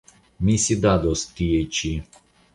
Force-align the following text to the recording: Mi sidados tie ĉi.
Mi 0.47 0.55
sidados 0.63 1.27
tie 1.37 1.61
ĉi. 1.77 1.95